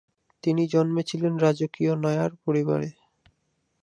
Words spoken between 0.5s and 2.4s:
জন্মেছিলেন রাজকীয় নায়ার